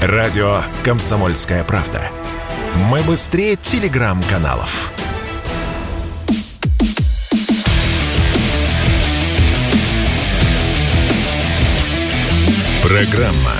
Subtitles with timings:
[0.00, 2.00] Радио «Комсомольская правда».
[2.76, 4.92] Мы быстрее телеграм-каналов.
[12.80, 13.52] Программа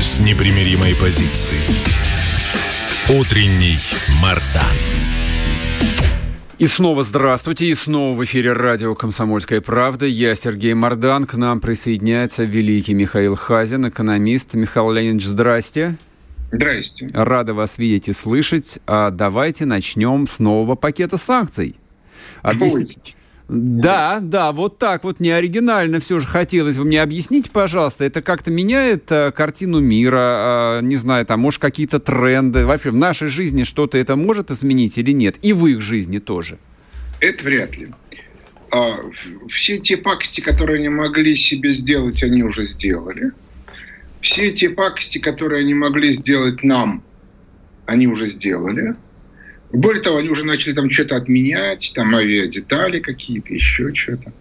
[0.00, 1.60] с непримиримой позицией.
[3.10, 3.78] Утренний
[4.22, 5.11] Мардан.
[6.62, 10.06] И снова здравствуйте, и снова в эфире радио «Комсомольская правда».
[10.06, 14.54] Я Сергей Мордан, к нам присоединяется великий Михаил Хазин, экономист.
[14.54, 15.96] Михаил Леонидович, здрасте.
[16.52, 17.08] Здрасте.
[17.14, 18.78] Рада вас видеть и слышать.
[18.86, 21.74] А давайте начнем с нового пакета санкций.
[22.42, 23.16] Объясните.
[23.48, 28.50] Да, да, вот так вот неоригинально все же хотелось бы мне объяснить, пожалуйста, это как-то
[28.50, 33.64] меняет а, картину мира, а, не знаю, там, может, какие-то тренды, вообще в нашей жизни
[33.64, 36.58] что-то это может изменить или нет, и в их жизни тоже?
[37.20, 37.88] Это вряд ли.
[38.70, 38.96] А,
[39.48, 43.32] все те пакости, которые они могли себе сделать, они уже сделали.
[44.22, 47.02] Все те пакости, которые они могли сделать нам,
[47.86, 48.94] они уже сделали.
[49.72, 54.32] Более того, они уже начали там что-то отменять, там авиадетали какие-то, еще что-то.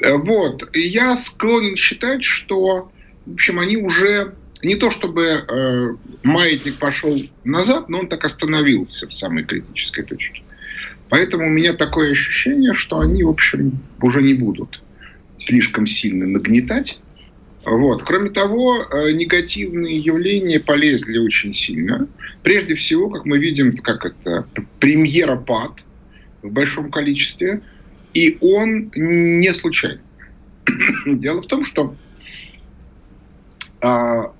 [0.00, 0.68] Э, вот.
[0.76, 2.90] Я склонен считать, что,
[3.26, 9.08] в общем, они уже не то чтобы э, маятник пошел назад, но он так остановился
[9.08, 10.42] в самой критической точке.
[11.08, 14.82] Поэтому у меня такое ощущение, что они, в общем, уже не будут
[15.36, 16.98] слишком сильно нагнетать.
[17.64, 18.02] Вот.
[18.02, 22.06] Кроме того, э, негативные явления полезли очень сильно.
[22.42, 24.46] Прежде всего, как мы видим, как это
[24.80, 25.72] премьера пад
[26.42, 27.62] в большом количестве,
[28.12, 30.02] и он не случайный.
[31.06, 31.96] Дело в том, что
[33.80, 34.32] а,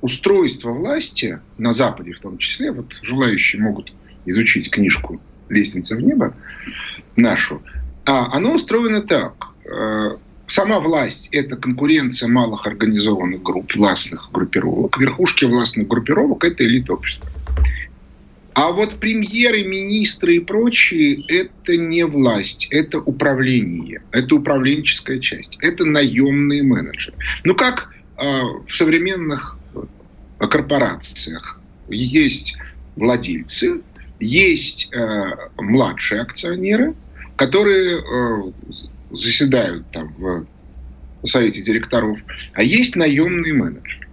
[0.00, 3.92] устройство власти на Западе в том числе, вот желающие могут
[4.24, 5.20] изучить книжку
[5.50, 6.34] «Лестница в небо»
[7.16, 7.62] нашу,
[8.06, 9.48] а, оно устроено так.
[10.52, 14.98] Сама власть– это конкуренция малых организованных групп, властных группировок.
[15.00, 17.26] Верхушки властных группировок– это элита общества.
[18.52, 25.86] А вот премьеры, министры и прочие– это не власть, это управление, это управленческая часть, это
[25.86, 27.16] наемные менеджеры.
[27.44, 27.88] Ну, как
[28.18, 28.22] э,
[28.66, 32.58] в современных э, корпорациях есть
[32.96, 33.80] владельцы,
[34.20, 36.94] есть э, младшие акционеры,
[37.36, 38.52] которые э,
[39.12, 40.46] заседают там в
[41.26, 42.18] совете директоров,
[42.54, 44.08] а есть наемный менеджер.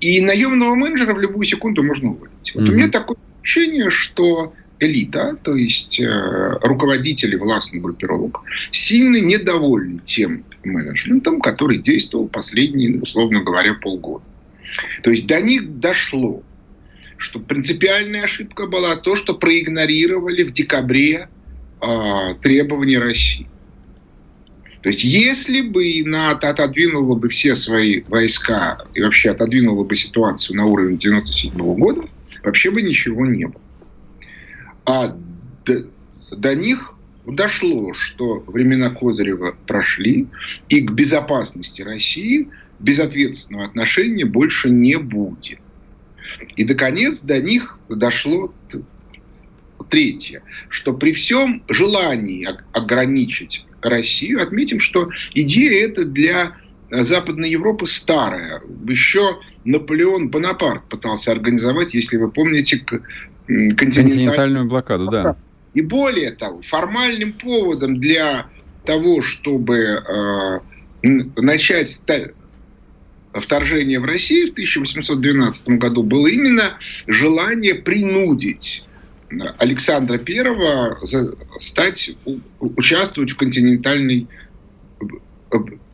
[0.00, 2.52] И наемного менеджера в любую секунду можно уволить.
[2.54, 2.68] Вот mm-hmm.
[2.68, 10.44] у меня такое ощущение, что элита, то есть э, руководители властных группировок, сильно недовольны тем
[10.64, 14.24] менеджментом, который действовал последние, условно говоря, полгода.
[15.02, 16.42] То есть до них дошло,
[17.16, 21.28] что принципиальная ошибка была то, что проигнорировали в декабре
[21.80, 23.46] э, требования России.
[24.84, 30.58] То есть если бы НАТО отодвинуло бы все свои войска и вообще отодвинуло бы ситуацию
[30.58, 32.02] на уровень 97 года,
[32.42, 33.62] вообще бы ничего не было.
[34.84, 35.16] А
[35.64, 35.86] до,
[36.32, 36.92] до них
[37.26, 40.26] дошло, что времена Козырева прошли,
[40.68, 45.60] и к безопасности России безответственного отношения больше не будет.
[46.56, 48.52] И, наконец, до них дошло
[49.88, 54.42] третье, что при всем желании ограничить Россию.
[54.42, 56.54] Отметим, что идея эта для
[56.90, 58.62] Западной Европы старая.
[58.86, 65.36] Еще Наполеон Бонапарт пытался организовать, если вы помните, континентальную, континентальную блокаду, да.
[65.74, 68.46] И более того, формальным поводом для
[68.84, 70.60] того, чтобы э,
[71.36, 72.00] начать
[73.32, 76.78] вторжение в Россию в 1812 году было именно
[77.08, 78.84] желание принудить
[79.58, 80.98] Александра Первого
[81.58, 82.10] стать,
[82.60, 84.26] участвовать в континентальной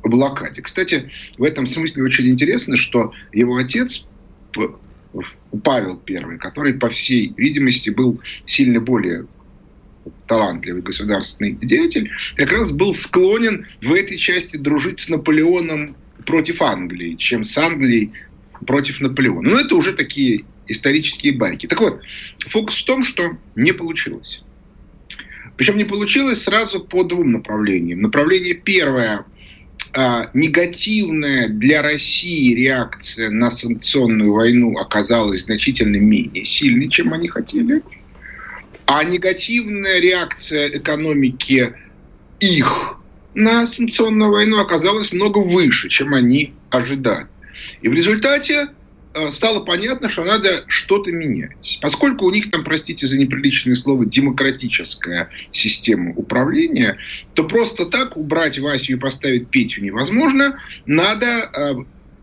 [0.02, 0.62] блокаде.
[0.62, 4.06] Кстати, в этом смысле очень интересно, что его отец
[5.64, 9.26] Павел I, который, по всей видимости, был сильно более
[10.26, 17.16] талантливый государственный деятель, как раз был склонен в этой части дружить с Наполеоном против Англии,
[17.16, 18.12] чем с Англией
[18.66, 19.50] против Наполеона.
[19.50, 21.66] Но это уже такие исторические байки.
[21.66, 22.00] Так вот,
[22.38, 24.42] фокус в том, что не получилось.
[25.56, 28.00] Причем не получилось сразу по двум направлениям.
[28.00, 29.24] Направление первое
[29.92, 37.82] а, негативная для России реакция на санкционную войну оказалась значительно менее сильной, чем они хотели.
[38.86, 41.74] А негативная реакция экономики
[42.38, 42.96] их
[43.34, 47.26] на санкционную войну оказалась много выше, чем они ожидали.
[47.82, 48.68] И в результате
[49.12, 51.78] Э, стало понятно, что надо что-то менять.
[51.82, 56.96] Поскольку у них там, простите за неприличное слово, демократическая система управления,
[57.34, 60.60] то просто так убрать Васю и поставить Петю невозможно.
[60.86, 61.74] Надо э,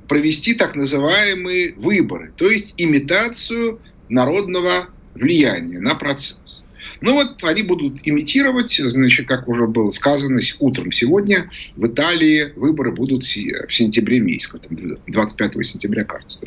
[0.07, 6.63] провести так называемые выборы, то есть имитацию народного влияния на процесс.
[7.01, 12.91] Ну вот они будут имитировать, значит, как уже было сказано утром сегодня, в Италии выборы
[12.91, 14.59] будут в сентябре месяце,
[15.07, 16.39] 25 сентября, кажется.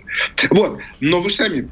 [0.51, 1.69] Вот, но вы сами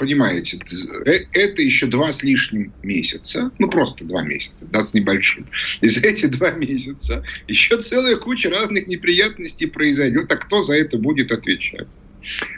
[0.00, 0.58] понимаете,
[1.04, 5.46] э, это еще два с лишним месяца, ну просто два месяца, да, с небольшим.
[5.82, 10.96] И за эти два месяца еще целая куча разных неприятностей произойдет, а кто за это
[10.96, 11.86] будет отвечать?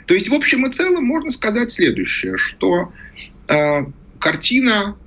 [0.05, 2.93] То есть, в общем и целом, можно сказать следующее, что
[3.49, 3.81] э,
[4.19, 4.97] картина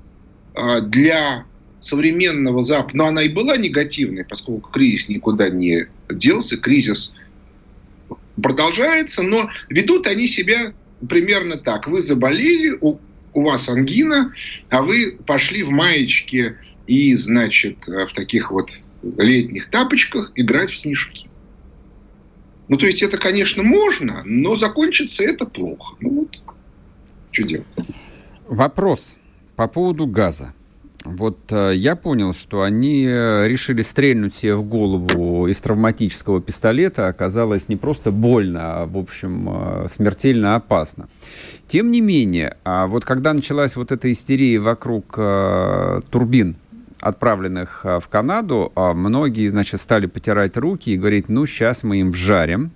[0.83, 1.45] для
[1.81, 7.13] современного Запада, но она и была негативной, поскольку кризис никуда не делся, кризис
[8.43, 10.75] продолжается, но ведут они себя
[11.09, 11.87] примерно так.
[11.87, 12.99] Вы заболели, у,
[13.35, 14.33] у вас ангина,
[14.71, 18.71] а вы пошли в маечке и, значит, в таких вот
[19.19, 21.29] летних тапочках играть в снежки.
[22.69, 25.95] Ну, то есть это, конечно, можно, но закончится это плохо.
[26.01, 26.37] Ну вот,
[27.31, 27.67] что делать?
[28.49, 29.17] Вопрос
[29.57, 30.53] по поводу газа.
[31.07, 37.07] Вот э, я понял, что они э, решили стрельнуть себе в голову из травматического пистолета.
[37.07, 41.09] Оказалось не просто больно, а, в общем, э, смертельно опасно.
[41.69, 45.19] Тем не менее, а вот когда началась вот эта истерия вокруг
[46.11, 46.57] турбин,
[47.01, 52.13] отправленных в Канаду, а многие, значит, стали потирать руки и говорить, ну, сейчас мы им
[52.13, 52.71] вжарим.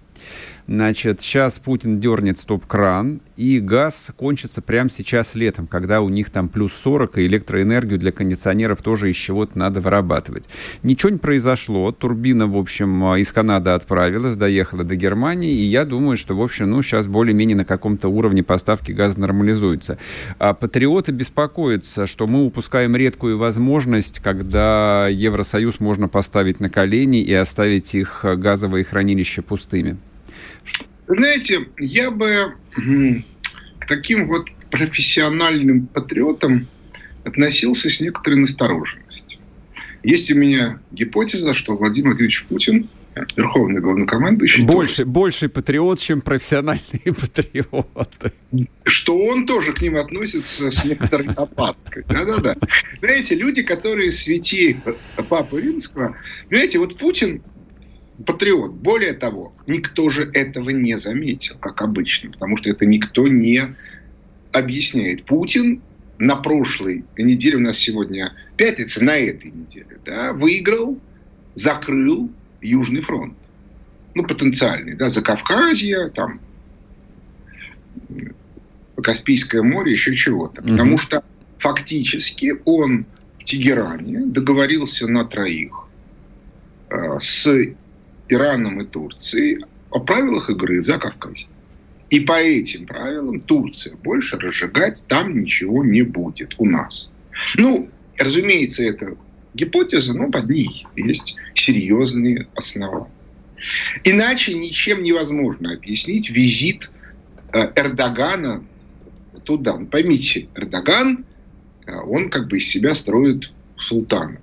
[0.70, 6.48] Значит, сейчас Путин дернет стоп-кран, и газ кончится прямо сейчас летом, когда у них там
[6.48, 10.48] плюс 40, и электроэнергию для кондиционеров тоже из чего-то надо вырабатывать.
[10.84, 11.90] Ничего не произошло.
[11.90, 16.70] Турбина, в общем, из Канады отправилась, доехала до Германии, и я думаю, что, в общем,
[16.70, 19.98] ну, сейчас более-менее на каком-то уровне поставки газа нормализуются.
[20.38, 27.32] А патриоты беспокоятся, что мы упускаем редкую возможность, когда Евросоюз можно поставить на колени и
[27.32, 29.98] оставить их газовые хранилища пустыми.
[31.06, 32.54] Знаете, я бы
[33.78, 36.68] к таким вот профессиональным патриотам
[37.24, 39.40] относился с некоторой настороженностью.
[40.02, 42.88] Есть у меня гипотеза, что Владимир Владимирович Путин
[43.36, 44.64] верховный главнокомандующий.
[44.64, 46.80] Больше, тоже, больше патриот, чем профессиональные
[47.20, 48.32] патриоты.
[48.84, 52.04] Что он тоже к ним относится с некоторой опаской.
[52.08, 52.54] Да-да-да.
[53.02, 54.78] Знаете, люди, которые свети
[55.28, 56.16] Папы Римского,
[56.48, 57.42] знаете, вот Путин
[58.26, 58.72] патриот.
[58.72, 63.74] Более того, никто же этого не заметил, как обычно, потому что это никто не
[64.52, 65.24] объясняет.
[65.24, 65.82] Путин
[66.18, 70.98] на прошлой неделе, у нас сегодня пятница, на этой неделе, да, выиграл,
[71.54, 72.30] закрыл
[72.60, 73.34] Южный фронт.
[74.14, 76.40] Ну, потенциальный, да, за Кавказье, там,
[79.02, 80.62] Каспийское море, еще чего-то.
[80.62, 80.98] Потому угу.
[81.00, 81.24] что
[81.58, 83.06] фактически он
[83.38, 85.72] в Тегеране договорился на троих
[86.90, 87.46] э, с
[88.32, 89.60] Ираном и Турцией
[89.90, 91.48] о правилах игры в Закавказье.
[92.10, 97.10] И по этим правилам Турция больше разжигать там ничего не будет у нас.
[97.56, 97.88] Ну,
[98.18, 99.16] разумеется, это
[99.54, 103.10] гипотеза, но под ней есть серьезные основания.
[104.04, 106.90] Иначе ничем невозможно объяснить визит
[107.52, 108.64] э, Эрдогана
[109.44, 109.74] туда.
[109.74, 111.24] Поймите, Эрдоган,
[111.86, 114.40] э, он как бы из себя строит султана.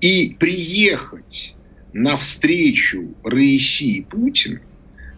[0.00, 1.54] И приехать
[1.92, 4.60] на встречу Раиси и Путин,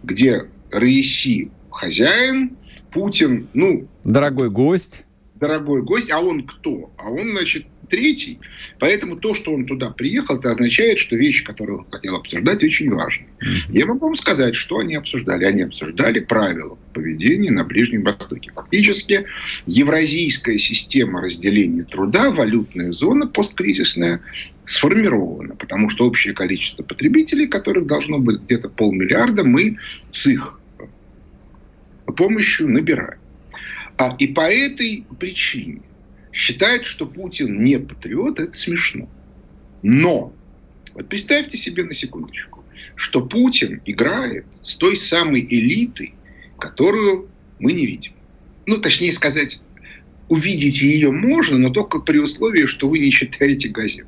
[0.02, 2.56] где Раиси хозяин,
[2.90, 3.88] Путин, ну...
[4.04, 5.04] Дорогой гость.
[5.34, 6.12] Дорогой гость.
[6.12, 6.92] А он кто?
[6.96, 8.38] А он, значит, третий.
[8.78, 12.90] Поэтому то, что он туда приехал, это означает, что вещи, которые он хотел обсуждать, очень
[12.90, 13.26] важны.
[13.68, 15.44] Я могу вам сказать, что они обсуждали.
[15.44, 18.50] Они обсуждали правила поведения на Ближнем Востоке.
[18.54, 19.26] Фактически
[19.66, 24.20] евразийская система разделения труда, валютная зона посткризисная,
[24.64, 29.76] сформирована, потому что общее количество потребителей, которых должно быть где-то полмиллиарда, мы
[30.10, 30.58] с их
[32.14, 33.18] помощью набираем.
[33.98, 35.82] А, и по этой причине
[36.34, 39.08] считает, что Путин не патриот, это смешно.
[39.82, 40.34] Но
[40.94, 42.64] вот представьте себе на секундочку,
[42.96, 46.14] что Путин играет с той самой элитой,
[46.58, 47.28] которую
[47.60, 48.12] мы не видим.
[48.66, 49.62] Ну, точнее сказать,
[50.28, 54.06] увидеть ее можно, но только при условии, что вы не читаете газет.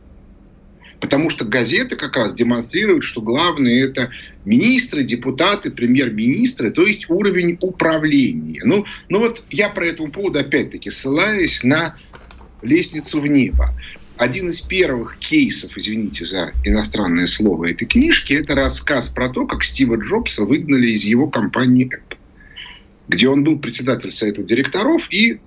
[0.99, 4.11] Потому что газеты как раз демонстрируют, что главное это
[4.45, 8.63] министры, депутаты, премьер-министры, то есть уровень управления.
[8.65, 11.95] Ну, ну вот я про этому поводу опять-таки ссылаюсь на
[12.67, 13.71] лестницу в небо.
[14.17, 19.63] Один из первых кейсов, извините за иностранное слово этой книжки, это рассказ про то, как
[19.63, 22.17] Стива Джобса выгнали из его компании Apple,
[23.09, 25.39] где он был председатель совета директоров и,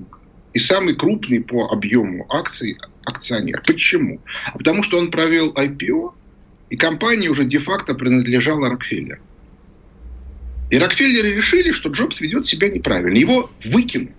[0.53, 3.63] и самый крупный по объему акций акционер.
[3.65, 4.21] Почему?
[4.53, 6.13] А потому что он провел IPO,
[6.69, 9.21] и компания уже де-факто принадлежала Рокфеллеру.
[10.69, 13.17] И Рокфеллеры решили, что Джобс ведет себя неправильно.
[13.17, 14.13] Его выкинули.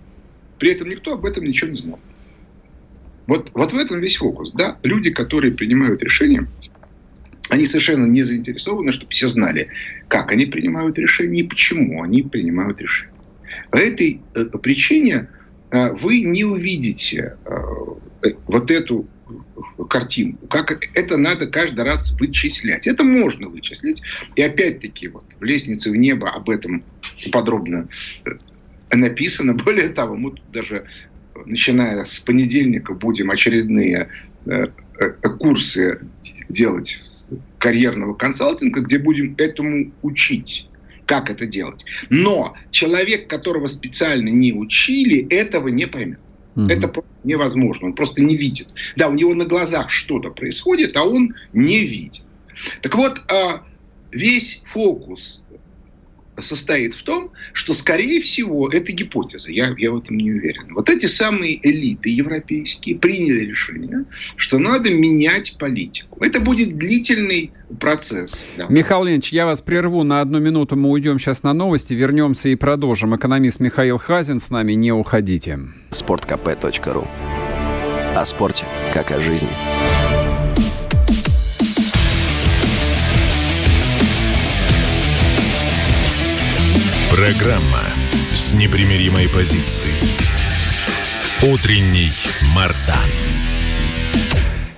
[0.59, 1.99] При этом никто об этом ничего не знал.
[3.31, 4.51] Вот, вот в этом весь фокус.
[4.51, 6.49] Да, люди, которые принимают решения,
[7.49, 9.69] они совершенно не заинтересованы, чтобы все знали,
[10.09, 13.13] как они принимают решения и почему они принимают решения.
[13.69, 15.29] По этой э, причине
[15.71, 17.55] э, вы не увидите э,
[18.47, 19.07] вот эту
[19.87, 22.85] картинку, как это надо каждый раз вычислять.
[22.85, 24.01] Это можно вычислить.
[24.35, 26.83] И опять-таки вот в «Лестнице в небо» об этом
[27.31, 27.87] подробно
[28.91, 29.53] написано.
[29.65, 30.85] Более того, мы тут даже
[31.45, 34.09] начиная с понедельника будем очередные
[35.39, 35.99] курсы
[36.49, 37.01] делать
[37.57, 40.67] карьерного консалтинга, где будем этому учить
[41.05, 41.85] как это делать.
[42.09, 46.19] Но человек, которого специально не учили, этого не поймет.
[46.55, 46.67] Угу.
[46.67, 46.93] Это
[47.25, 47.87] невозможно.
[47.87, 48.69] Он просто не видит.
[48.95, 52.23] Да, у него на глазах что-то происходит, а он не видит.
[52.81, 53.65] Так вот, а,
[54.13, 55.41] весь фокус
[56.41, 60.73] состоит в том, что, скорее всего, это гипотеза, я, я в этом не уверен.
[60.73, 64.05] Вот эти самые элиты европейские приняли решение,
[64.35, 66.23] что надо менять политику.
[66.23, 68.45] Это будет длительный процесс.
[68.57, 68.65] Да.
[68.69, 72.55] Михаил Леонидович, я вас прерву на одну минуту, мы уйдем сейчас на новости, вернемся и
[72.55, 73.15] продолжим.
[73.15, 75.59] Экономист Михаил Хазин с нами, не уходите.
[75.89, 77.07] Спорткп.ру
[78.15, 79.49] О спорте, как о жизни.
[87.21, 87.83] Программа
[88.33, 89.93] с непримиримой позицией.
[91.53, 92.09] Утренний
[92.55, 93.11] Мардан.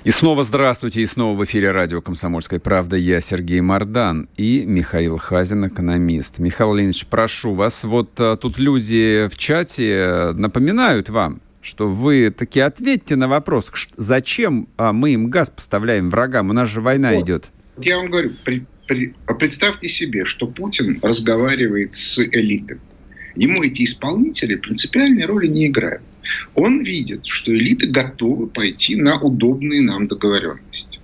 [0.04, 2.98] И снова здравствуйте, и снова в эфире радио «Комсомольская правда».
[2.98, 6.40] Я Сергей Мардан и Михаил Хазин, экономист.
[6.40, 12.60] Михаил Леонидович, прошу вас, вот а, тут люди в чате напоминают вам, что вы таки
[12.60, 17.24] ответьте на вопрос, зачем а, мы им газ поставляем врагам, у нас же война вот.
[17.24, 17.52] идет.
[17.78, 22.80] Я вам говорю, при, представьте себе, что Путин разговаривает с элитой.
[23.36, 26.04] Ему эти исполнители принципиальной роли не играют.
[26.56, 31.00] Он видит, что элиты готовы пойти на удобные нам договоренности.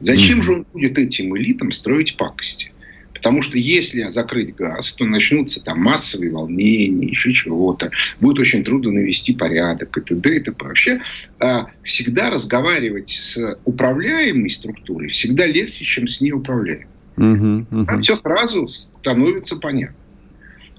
[0.00, 2.70] Зачем же он будет этим элитам строить пакости?
[3.14, 7.90] Потому что если закрыть газ, то начнутся там массовые волнения, еще чего-то.
[8.20, 10.36] Будет очень трудно навести порядок и т.д.
[10.36, 10.62] и т.п.
[10.62, 11.00] Вообще
[11.40, 16.86] а, всегда разговаривать с управляемой структурой всегда легче, чем с неуправляемой.
[17.16, 17.86] Угу, угу.
[17.86, 19.96] Там все сразу становится понятно.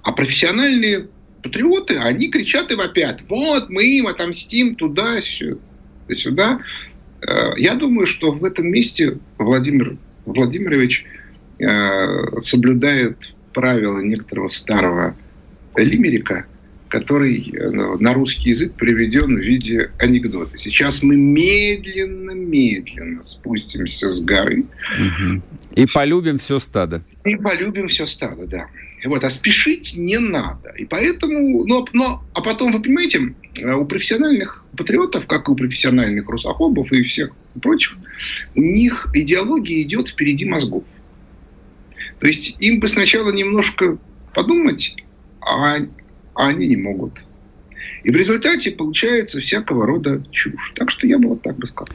[0.03, 1.07] А профессиональные
[1.41, 3.23] патриоты, они кричат и вопят.
[3.29, 5.17] Вот, мы им отомстим туда,
[6.09, 6.59] сюда.
[7.21, 11.05] Э, я думаю, что в этом месте Владимир Владимирович
[11.59, 15.15] э, соблюдает правила некоторого старого
[15.75, 16.45] лимерика,
[16.95, 20.57] который э, на русский язык приведен в виде анекдота.
[20.57, 24.63] Сейчас мы медленно-медленно спустимся с горы.
[24.97, 25.41] Угу.
[25.75, 27.03] И полюбим все стадо.
[27.25, 28.67] И полюбим все стадо, да.
[29.03, 30.69] Вот, а спешить не надо.
[30.77, 35.55] И поэтому, но, но, а потом, вы понимаете, э, у профессиональных патриотов, как и у
[35.55, 37.97] профессиональных русофобов и всех прочих,
[38.55, 40.85] у них идеология идет впереди мозгов.
[42.21, 43.97] То есть им бы сначала немножко
[44.33, 44.95] подумать,
[45.41, 45.79] а
[46.35, 47.25] а они не могут.
[48.03, 50.73] И в результате получается всякого рода чушь.
[50.75, 51.87] Так что я бы вот так бы сказал.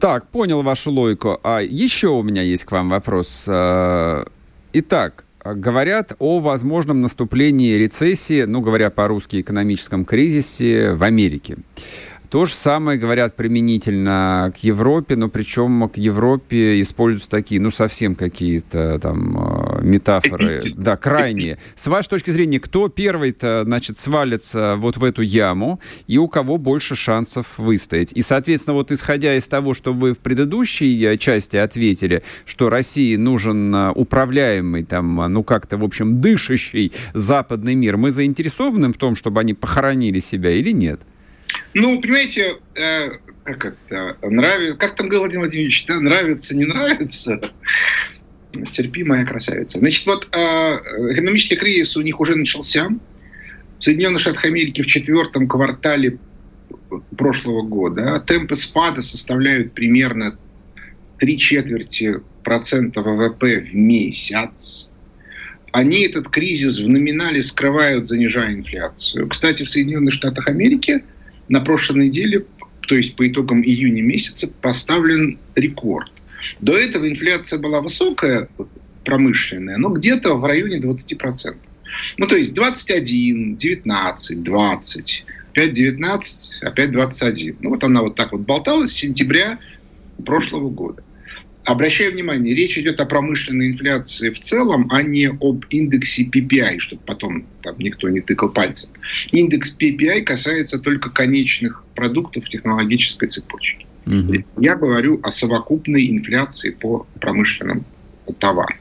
[0.00, 1.38] Так, понял вашу логику.
[1.42, 3.46] А еще у меня есть к вам вопрос.
[3.48, 4.26] А,
[4.72, 11.58] итак, говорят о возможном наступлении рецессии, ну, говоря по-русски, экономическом кризисе в Америке.
[12.30, 18.14] То же самое говорят применительно к Европе, но причем к Европе используются такие, ну, совсем
[18.14, 19.36] какие-то там
[19.78, 21.58] э, метафоры, да, крайние.
[21.74, 26.58] С вашей точки зрения, кто первый-то, значит, свалится вот в эту яму и у кого
[26.58, 28.12] больше шансов выстоять?
[28.12, 33.16] И, соответственно, вот исходя из того, что вы в предыдущей э, части ответили, что России
[33.16, 39.16] нужен э, управляемый, там, ну, как-то, в общем, дышащий западный мир, мы заинтересованы в том,
[39.16, 41.00] чтобы они похоронили себя или нет?
[41.74, 43.08] Ну, понимаете, э,
[43.44, 47.40] как это, нравится, как там говорил Владимир Владимирович, да, нравится, не нравится,
[48.70, 49.78] терпи, моя красавица.
[49.78, 50.38] Значит, вот э,
[51.12, 52.88] экономический кризис у них уже начался.
[53.78, 56.18] В Соединенных Штатах Америки в четвертом квартале
[57.16, 60.36] прошлого года темпы спада составляют примерно
[61.18, 64.90] три четверти процента ВВП в месяц.
[65.72, 69.28] Они этот кризис в номинале скрывают, занижая инфляцию.
[69.28, 71.04] Кстати, в Соединенных Штатах Америки–
[71.48, 72.44] на прошлой неделе,
[72.86, 76.12] то есть по итогам июня месяца, поставлен рекорд.
[76.60, 78.48] До этого инфляция была высокая,
[79.04, 81.56] промышленная, но где-то в районе 20%.
[82.16, 87.56] Ну, то есть 21, 19, 20, опять 19, опять 21.
[87.60, 89.58] Ну, вот она вот так вот болталась с сентября
[90.24, 91.02] прошлого года.
[91.64, 97.02] Обращаю внимание, речь идет о промышленной инфляции в целом, а не об индексе PPI, чтобы
[97.04, 98.90] потом там никто не тыкал пальцем.
[99.32, 103.87] Индекс PPI касается только конечных продуктов технологической цепочки.
[104.08, 104.62] Угу.
[104.62, 107.84] Я говорю о совокупной инфляции по промышленным
[108.38, 108.78] товарам.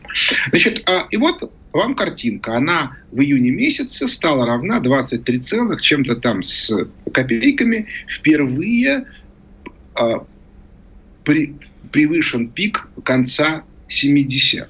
[0.50, 2.56] Значит, а, и вот вам картинка.
[2.56, 6.74] Она в июне месяце стала равна 23 целых чем-то там с
[7.12, 7.88] копейками.
[8.08, 9.06] Впервые
[10.00, 10.26] а,
[11.92, 14.68] превышен пик конца 70-х.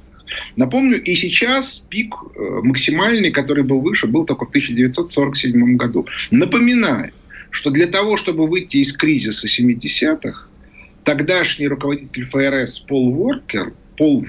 [0.55, 6.05] Напомню, и сейчас пик э, максимальный, который был выше, был только в 1947 году.
[6.31, 7.13] Напоминаю,
[7.51, 10.49] что для того, чтобы выйти из кризиса 70-х,
[11.03, 14.23] тогдашний руководитель ФРС Пол Воркер Пол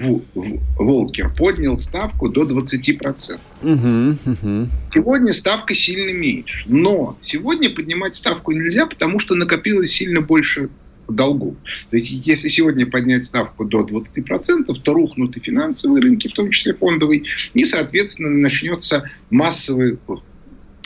[0.77, 3.39] Волкер поднял ставку до 20%.
[3.61, 4.69] Угу, угу.
[4.91, 6.63] Сегодня ставка сильно меньше.
[6.65, 10.69] Но сегодня поднимать ставку нельзя, потому что накопилось сильно больше
[11.07, 11.55] долгов.
[11.89, 16.49] То есть, если сегодня поднять ставку до 20%, то рухнут и финансовые рынки, в том
[16.51, 19.97] числе фондовый, и, соответственно, начнется массовый...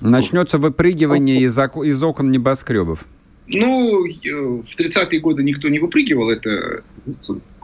[0.09, 3.05] Начнется выпрыгивание из, из окон небоскребов.
[3.47, 6.83] Ну, в 30-е годы никто не выпрыгивал, это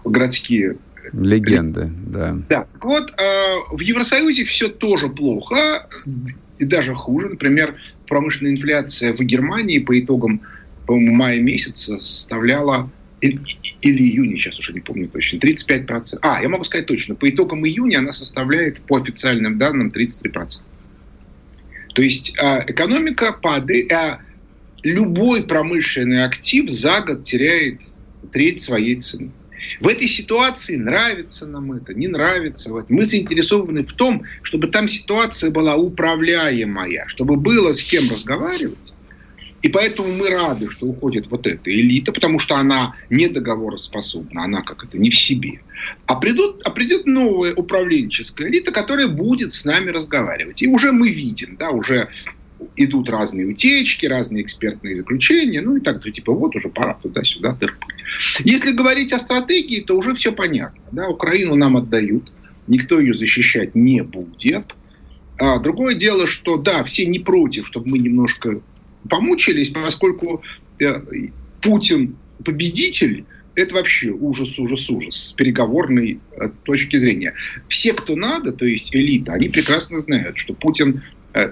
[0.04, 0.78] городские
[1.14, 2.38] Легенды, да.
[2.50, 2.68] Да.
[2.82, 5.88] Вот э, в Евросоюзе все тоже плохо,
[6.60, 7.30] и даже хуже.
[7.30, 7.76] Например,
[8.08, 10.42] промышленная инфляция в Германии по итогам
[10.90, 12.90] по-моему, мая месяца составляла
[13.22, 13.40] или,
[13.82, 16.18] или июня, сейчас уже не помню точно, 35%.
[16.24, 20.62] А, я могу сказать точно, по итогам июня она составляет, по официальным данным, 33%.
[22.00, 24.22] То есть э, экономика падает, а
[24.84, 27.82] любой промышленный актив за год теряет
[28.32, 29.32] треть своей цены.
[29.82, 32.72] В этой ситуации нравится нам это, не нравится.
[32.88, 38.89] Мы заинтересованы в том, чтобы там ситуация была управляемая, чтобы было с кем разговаривать.
[39.62, 44.62] И поэтому мы рады, что уходит вот эта элита, потому что она не договороспособна, она
[44.62, 45.62] как это, не в себе.
[46.06, 50.62] А, придут, а придет новая управленческая элита, которая будет с нами разговаривать.
[50.62, 52.10] И уже мы видим, да, уже
[52.76, 57.58] идут разные утечки, разные экспертные заключения, ну и так, то типа вот уже пора туда-сюда.
[58.44, 60.82] Если говорить о стратегии, то уже все понятно.
[60.92, 61.08] Да?
[61.08, 62.32] Украину нам отдают,
[62.68, 64.76] никто ее защищать не будет.
[65.38, 68.62] А другое дело, что да, все не против, чтобы мы немножко
[69.08, 70.42] помучились, поскольку
[70.80, 70.94] э,
[71.62, 77.34] Путин победитель, это вообще ужас, ужас, ужас с переговорной э, точки зрения.
[77.68, 81.52] Все, кто надо, то есть элита, они прекрасно знают, что Путин э,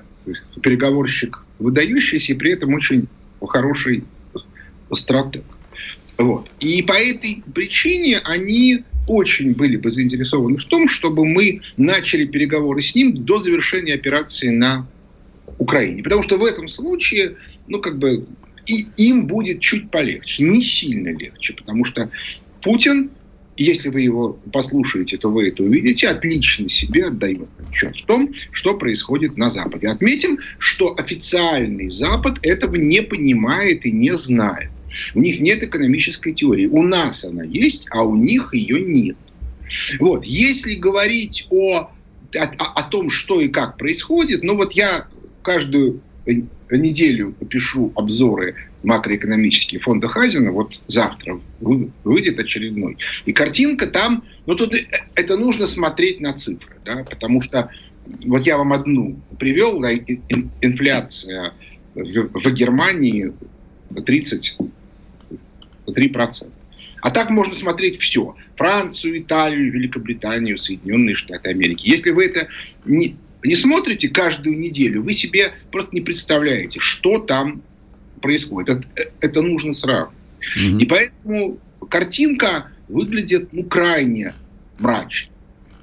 [0.62, 3.08] переговорщик выдающийся и при этом очень
[3.42, 4.04] хороший
[4.92, 5.44] стратег.
[6.18, 6.50] Вот.
[6.60, 12.82] И по этой причине они очень были бы заинтересованы в том, чтобы мы начали переговоры
[12.82, 14.88] с ним до завершения операции на
[15.58, 16.04] Украине.
[16.04, 17.36] Потому что в этом случае,
[17.68, 18.26] ну, как бы,
[18.66, 20.44] и им будет чуть полегче.
[20.44, 22.10] Не сильно легче, потому что
[22.62, 23.12] Путин
[23.58, 28.78] если вы его послушаете, то вы это увидите, отлично себе отдает отчет в том, что
[28.78, 29.88] происходит на Западе.
[29.88, 34.70] Отметим, что официальный Запад этого не понимает и не знает.
[35.16, 36.68] У них нет экономической теории.
[36.68, 39.18] У нас она есть, а у них ее нет.
[40.00, 40.24] Вот.
[40.24, 41.90] Если говорить о,
[42.36, 45.08] о, о том, что и как происходит, ну вот я
[45.48, 46.02] каждую
[46.70, 51.40] неделю пишу обзоры макроэкономические фонда Хазина, вот завтра
[52.04, 52.98] выйдет очередной.
[53.26, 54.74] И картинка там, ну тут
[55.16, 57.72] это нужно смотреть на цифры, да, потому что
[58.26, 61.54] вот я вам одну привел, да, инфляция
[61.96, 63.32] в, Германии
[63.92, 66.52] 33%.
[67.02, 68.36] А так можно смотреть все.
[68.58, 71.88] Францию, Италию, Великобританию, Соединенные Штаты Америки.
[71.88, 72.50] Если вы это
[72.86, 77.62] не, не смотрите каждую неделю, вы себе просто не представляете, что там
[78.22, 78.70] происходит.
[78.96, 80.14] Это, это нужно сравнивать.
[80.58, 80.82] Mm-hmm.
[80.82, 84.34] И поэтому картинка выглядит ну, крайне
[84.80, 85.32] мрачно.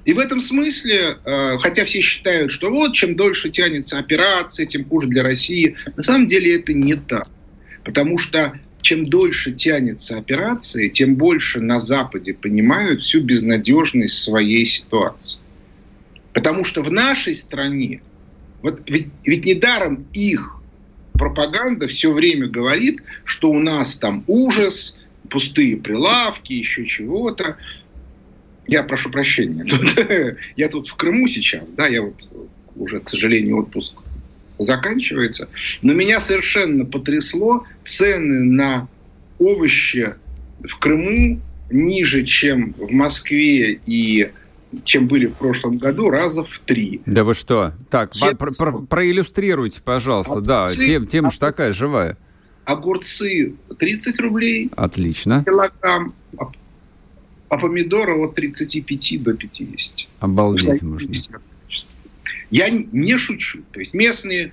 [0.05, 4.85] И в этом смысле, э, хотя все считают, что вот чем дольше тянется операция, тем
[4.85, 7.27] хуже для России, на самом деле это не так.
[7.83, 15.39] Потому что чем дольше тянется операция, тем больше на Западе понимают всю безнадежность своей ситуации.
[16.35, 18.01] Потому что в нашей стране,
[18.61, 20.57] вот ведь, ведь недаром их
[21.13, 24.97] пропаганда все время говорит, что у нас там ужас,
[25.29, 27.55] пустые прилавки, еще чего-то.
[28.67, 29.63] Я прошу прощения.
[29.69, 29.97] Тут,
[30.57, 32.29] я тут в Крыму сейчас, да, я вот
[32.75, 33.93] уже, к сожалению, отпуск
[34.59, 35.47] заканчивается.
[35.81, 38.89] Но меня совершенно потрясло цены на
[39.39, 40.15] овощи
[40.61, 41.39] в Крыму
[41.71, 44.31] ниже, чем в Москве и
[44.83, 47.01] чем были в прошлом году, раза в три.
[47.05, 47.73] Да вы что?
[47.89, 50.33] Так, про про проиллюстрируйте, пожалуйста.
[50.33, 52.17] Огурцы, да, тем, тема же такая живая.
[52.65, 54.71] Огурцы 30 рублей.
[54.75, 55.43] Отлично.
[55.45, 56.13] Килограмм.
[57.49, 60.07] а помидоры от 35 до 50.
[60.19, 61.13] Обалдеть можно.
[62.51, 63.63] Я не шучу.
[63.71, 64.51] То есть местные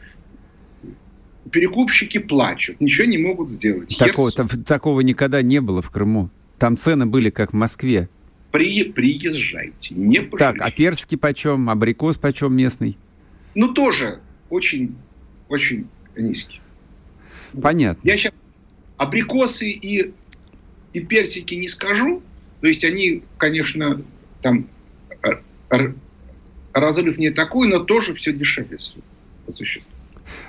[1.51, 3.97] перекупщики плачут, ничего не могут сделать.
[3.99, 6.31] Такого, там, такого никогда не было в Крыму.
[6.59, 8.09] Там цены были как в Москве.
[8.53, 11.71] При, приезжайте, не Так, а персики почем?
[11.71, 12.99] Абрикос почем местный?
[13.55, 14.95] Ну, тоже очень,
[15.49, 16.61] очень низкий.
[17.61, 18.01] Понятно.
[18.07, 18.33] Я сейчас
[18.99, 20.12] абрикосы и,
[20.93, 22.23] и персики не скажу.
[22.61, 24.03] То есть они, конечно,
[24.41, 24.69] там
[26.73, 28.79] разрыв не такой, но тоже все дешевле
[29.47, 29.91] по существу.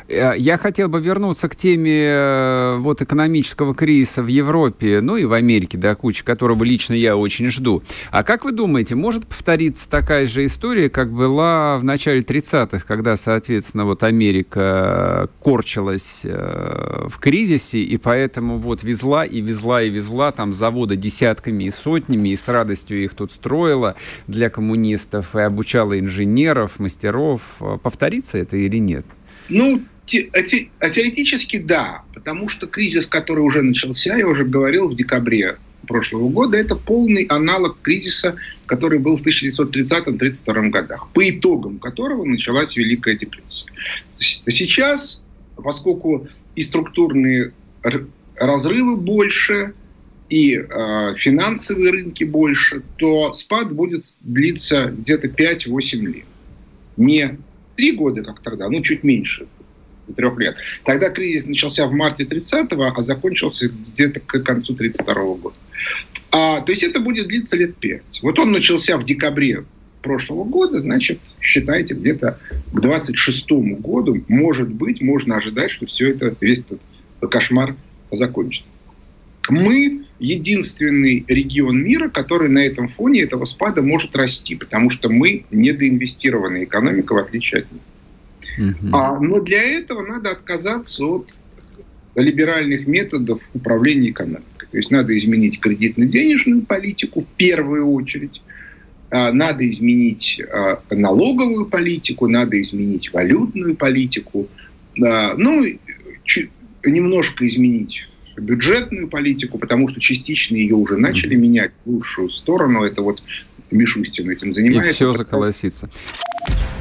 [0.07, 5.25] Э, я хотел бы вернуться к теме э, вот экономического кризиса в Европе, ну и
[5.25, 7.83] в Америке, да, куча, которого лично я очень жду.
[8.11, 13.17] А как вы думаете, может повториться такая же история, как была в начале 30-х, когда,
[13.17, 20.31] соответственно, вот Америка корчилась э, в кризисе, и поэтому вот везла и везла и везла
[20.31, 23.95] там заводы десятками и сотнями, и с радостью их тут строила
[24.27, 27.41] для коммунистов, и обучала инженеров, мастеров.
[27.81, 29.05] Повторится это или нет?
[29.49, 34.43] Ну, те, а, те, а теоретически да, потому что кризис, который уже начался, я уже
[34.43, 41.29] говорил в декабре прошлого года, это полный аналог кризиса, который был в 1930-1932 годах, по
[41.29, 43.65] итогам которого началась Великая депрессия.
[44.19, 45.21] Сейчас,
[45.55, 47.53] поскольку и структурные
[48.39, 49.73] разрывы больше,
[50.29, 56.25] и э, финансовые рынки больше, то спад будет длиться где-то 5-8 лет.
[56.97, 57.37] Не
[57.75, 59.47] три года, как тогда, ну, чуть меньше,
[60.15, 60.55] трех лет.
[60.83, 65.55] Тогда кризис начался в марте 30-го, а закончился где-то к концу 32-го года.
[66.31, 68.19] А, то есть это будет длиться лет пять.
[68.21, 69.65] Вот он начался в декабре
[70.01, 72.39] прошлого года, значит, считайте, где-то
[72.73, 76.81] к 26-му году, может быть, можно ожидать, что все это, весь этот
[77.31, 77.75] кошмар
[78.11, 78.69] закончится.
[79.49, 85.43] Мы единственный регион мира, который на этом фоне этого спада может расти, потому что мы
[85.51, 87.81] недоинвестированная экономика, в отличие от них.
[88.57, 88.95] Угу.
[88.95, 91.35] А, но для этого надо отказаться от
[92.15, 94.67] либеральных методов управления экономикой.
[94.71, 98.41] То есть надо изменить кредитно-денежную политику в первую очередь,
[99.09, 104.47] а, надо изменить а, налоговую политику, надо изменить валютную политику,
[105.05, 105.65] а, ну,
[106.85, 108.07] немножко изменить
[108.43, 112.83] бюджетную политику, потому что частично ее уже начали менять в лучшую сторону.
[112.83, 113.23] Это вот
[113.71, 114.91] Мишустин этим занимается.
[114.91, 115.89] И все заколосится.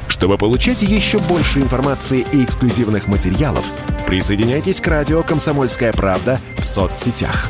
[0.07, 3.65] Чтобы получать еще больше информации и эксклюзивных материалов,
[4.07, 7.49] присоединяйтесь к радио «Комсомольская правда» в соцсетях.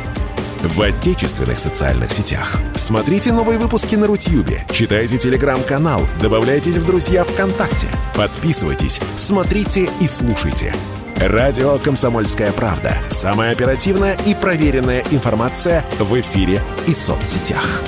[0.61, 2.57] В отечественных социальных сетях.
[2.75, 10.73] Смотрите новые выпуски на Рутьюбе, читайте телеграм-канал, добавляйтесь в друзья ВКонтакте, подписывайтесь, смотрите и слушайте.
[11.27, 12.97] Радио «Комсомольская правда».
[13.09, 17.81] Самая оперативная и проверенная информация в эфире и соцсетях.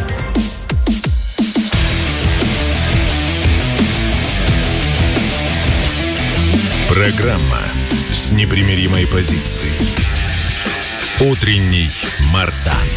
[6.88, 7.60] Программа
[8.14, 9.76] с непримиримой позицией.
[11.20, 11.92] Утренний
[12.34, 12.95] Мардан.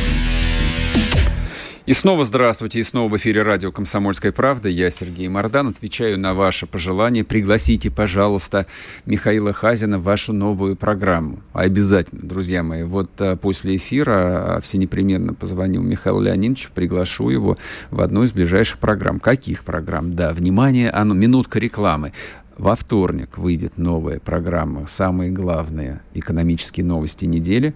[1.88, 4.68] И снова здравствуйте, и снова в эфире радио «Комсомольская правда».
[4.68, 7.24] Я Сергей Мордан, отвечаю на ваши пожелания.
[7.24, 8.66] Пригласите, пожалуйста,
[9.06, 11.42] Михаила Хазина в вашу новую программу.
[11.54, 12.82] Обязательно, друзья мои.
[12.82, 17.56] Вот а, после эфира а, все непременно позвонил Михаилу Леонидовичу, приглашу его
[17.90, 19.18] в одну из ближайших программ.
[19.18, 20.12] Каких программ?
[20.12, 22.12] Да, внимание, оно, минутка рекламы.
[22.58, 27.72] Во вторник выйдет новая программа «Самые главные экономические новости недели».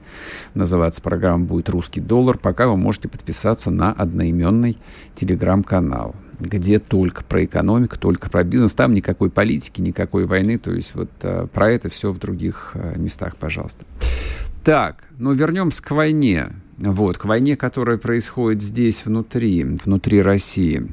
[0.55, 2.37] Называться программа будет «Русский доллар».
[2.37, 4.77] Пока вы можете подписаться на одноименный
[5.14, 8.75] телеграм-канал где только про экономику, только про бизнес.
[8.75, 10.59] Там никакой политики, никакой войны.
[10.59, 13.85] То есть вот а, про это все в других а, местах, пожалуйста.
[14.64, 16.49] Так, ну вернемся к войне.
[16.79, 20.90] Вот, к войне, которая происходит здесь, внутри, внутри России.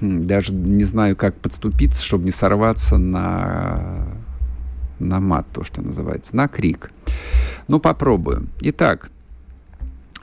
[0.00, 4.06] Даже не знаю, как подступиться, чтобы не сорваться на,
[4.98, 6.90] на мат, то, что называется, на крик.
[7.66, 8.48] Ну, попробую.
[8.60, 9.10] Итак,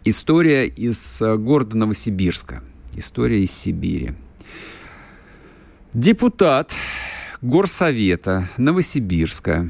[0.05, 2.63] история из э, города Новосибирска.
[2.95, 4.13] История из Сибири.
[5.93, 6.73] Депутат
[7.41, 9.69] Горсовета Новосибирска,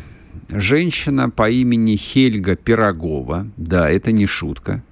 [0.50, 4.84] женщина по имени Хельга Пирогова, да, это не шутка,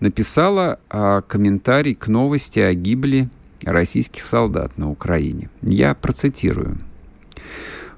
[0.00, 3.28] написала а, комментарий к новости о гибели
[3.64, 5.50] российских солдат на Украине.
[5.62, 6.78] Я процитирую.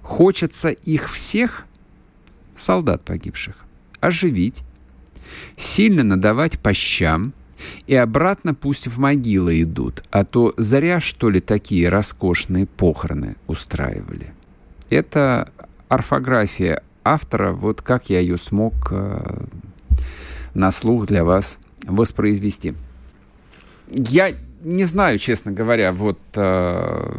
[0.02, 1.64] «Хочется их всех,
[2.54, 3.56] солдат погибших,
[4.00, 4.62] оживить,
[5.56, 7.32] сильно надавать по щам,
[7.86, 14.32] и обратно пусть в могилы идут, а то зря, что ли, такие роскошные похороны устраивали».
[14.88, 15.52] Это
[15.88, 19.44] орфография автора, вот как я ее смог э,
[20.54, 22.74] на слух для вас воспроизвести.
[23.88, 27.14] я не знаю, честно говоря, вот э,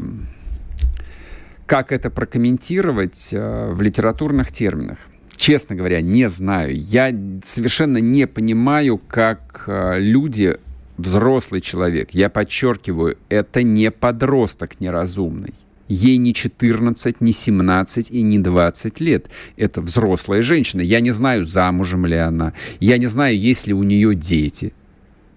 [1.66, 4.98] как это прокомментировать э, в литературных терминах.
[5.36, 6.76] Честно говоря, не знаю.
[6.76, 10.58] Я совершенно не понимаю, как э, люди,
[10.98, 15.56] взрослый человек, я подчеркиваю, это не подросток неразумный.
[15.88, 19.30] Ей не 14, не 17 и не 20 лет.
[19.58, 20.82] Это взрослая женщина.
[20.82, 22.54] Я не знаю, замужем ли она.
[22.80, 24.74] Я не знаю, есть ли у нее дети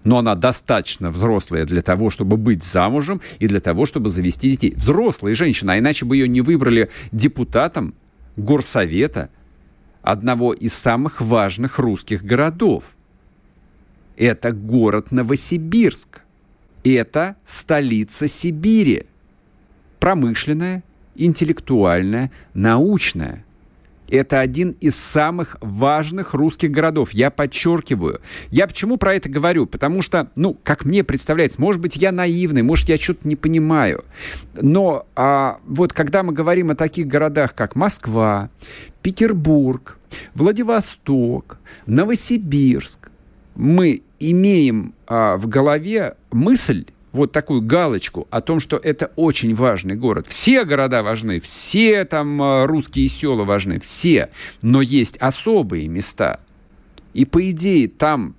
[0.05, 4.73] но она достаточно взрослая для того, чтобы быть замужем и для того, чтобы завести детей.
[4.75, 7.93] Взрослая женщина, а иначе бы ее не выбрали депутатом
[8.37, 9.29] горсовета
[10.01, 12.95] одного из самых важных русских городов.
[14.15, 16.21] Это город Новосибирск.
[16.83, 19.07] Это столица Сибири.
[19.99, 20.83] Промышленная,
[21.15, 23.44] интеллектуальная, научная.
[24.09, 27.11] Это один из самых важных русских городов.
[27.11, 28.21] Я подчеркиваю.
[28.49, 29.65] Я почему про это говорю?
[29.65, 34.03] Потому что, ну, как мне представляется, может быть, я наивный, может, я что-то не понимаю.
[34.55, 38.49] Но а, вот когда мы говорим о таких городах, как Москва,
[39.01, 39.97] Петербург,
[40.33, 43.11] Владивосток, Новосибирск,
[43.55, 49.95] мы имеем а, в голове мысль, вот такую галочку о том, что это очень важный
[49.95, 50.27] город.
[50.27, 54.29] Все города важны, все там э, русские села важны, все.
[54.61, 56.39] Но есть особые места.
[57.13, 58.35] И по идее там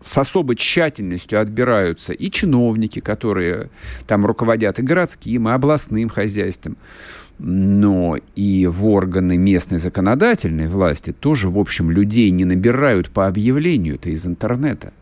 [0.00, 3.70] с особой тщательностью отбираются и чиновники, которые
[4.06, 6.76] там руководят и городским, и областным хозяйством,
[7.38, 14.10] но и в органы местной законодательной власти тоже, в общем, людей не набирают по объявлению-то
[14.10, 14.92] из интернета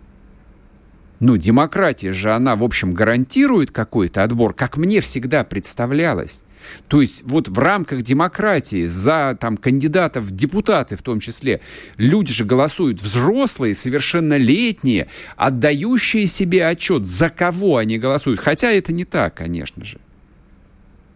[1.22, 6.42] ну, демократия же, она, в общем, гарантирует какой-то отбор, как мне всегда представлялось.
[6.88, 11.60] То есть вот в рамках демократии за там, кандидатов депутаты в том числе
[11.96, 15.06] люди же голосуют взрослые, совершеннолетние,
[15.36, 18.40] отдающие себе отчет, за кого они голосуют.
[18.40, 19.98] Хотя это не так, конечно же.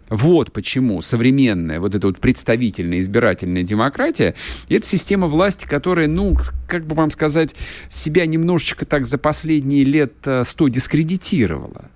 [0.08, 4.34] Вот почему современная, вот эта вот представительная избирательная демократия,
[4.68, 6.36] это система власти, которая, ну,
[6.68, 7.56] как бы вам сказать,
[7.88, 11.90] себя немножечко так за последние лет э, сто дискредитировала.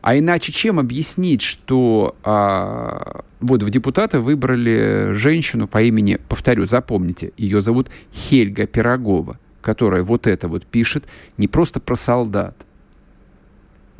[0.00, 7.32] А иначе чем объяснить, что а, вот в депутаты выбрали женщину по имени, повторю, запомните,
[7.36, 11.04] ее зовут Хельга Пирогова, которая вот это вот пишет
[11.36, 12.56] не просто про солдат,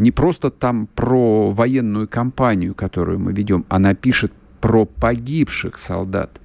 [0.03, 6.41] не просто там про военную кампанию, которую мы ведем, она пишет про погибших солдат.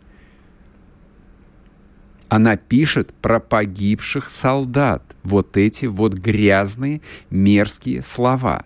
[2.30, 5.02] Она пишет про погибших солдат.
[5.24, 8.64] Вот эти вот грязные, мерзкие слова.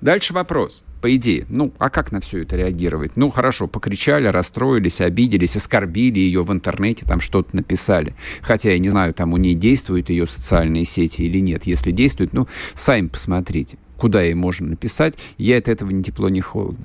[0.00, 1.46] Дальше вопрос по идее.
[1.48, 3.12] Ну, а как на все это реагировать?
[3.14, 8.16] Ну, хорошо, покричали, расстроились, обиделись, оскорбили ее в интернете, там что-то написали.
[8.42, 11.62] Хотя я не знаю, там у нее действуют ее социальные сети или нет.
[11.64, 15.16] Если действуют, ну, сами посмотрите, куда ей можно написать.
[15.38, 16.84] Я от этого ни тепло, ни холодно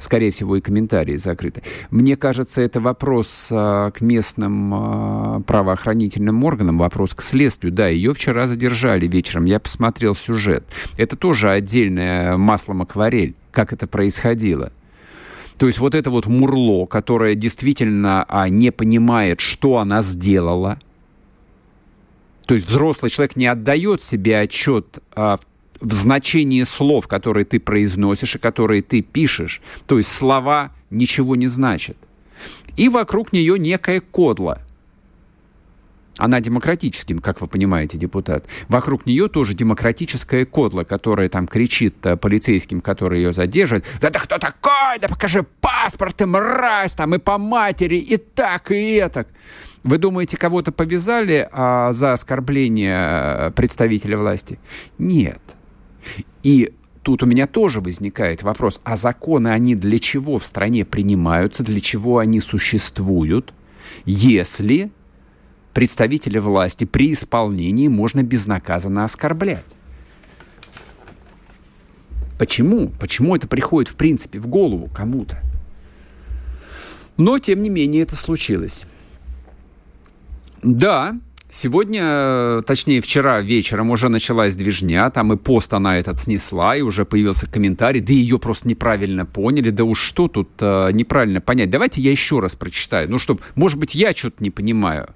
[0.00, 1.62] скорее всего, и комментарии закрыты.
[1.90, 7.72] Мне кажется, это вопрос а, к местным а, правоохранительным органам, вопрос к следствию.
[7.72, 10.64] Да, ее вчера задержали вечером, я посмотрел сюжет.
[10.96, 14.72] Это тоже отдельное маслом акварель, как это происходило.
[15.56, 20.78] То есть вот это вот мурло, которое действительно а, не понимает, что она сделала,
[22.46, 25.38] то есть взрослый человек не отдает себе отчет а,
[25.80, 29.60] в значении слов, которые ты произносишь и которые ты пишешь.
[29.86, 31.96] То есть слова ничего не значат.
[32.76, 34.62] И вокруг нее некая кодла.
[36.20, 38.44] Она демократический, как вы понимаете, депутат.
[38.68, 43.86] Вокруг нее тоже демократическая кодла, которая там кричит э, полицейским, которые ее задерживают.
[44.02, 44.98] Да ты кто такой?
[45.00, 49.28] Да покажи паспорт, ты мразь, там и по матери, и так, и так.
[49.82, 54.58] Вы думаете, кого-то повязали а, за оскорбление э, представителя власти?
[54.98, 55.40] Нет.
[56.42, 61.62] И тут у меня тоже возникает вопрос, а законы, они для чего в стране принимаются,
[61.62, 63.54] для чего они существуют,
[64.04, 64.90] если
[65.72, 69.76] представителя власти при исполнении можно безнаказанно оскорблять?
[72.38, 72.88] Почему?
[72.98, 75.38] Почему это приходит, в принципе, в голову кому-то?
[77.16, 78.86] Но, тем не менее, это случилось.
[80.62, 81.18] Да,
[81.52, 87.04] Сегодня, точнее вчера вечером уже началась движня, там и пост она этот снесла, и уже
[87.04, 91.68] появился комментарий, да ее просто неправильно поняли, да уж что тут э, неправильно понять.
[91.68, 95.08] Давайте я еще раз прочитаю, ну чтобы, может быть, я что-то не понимаю.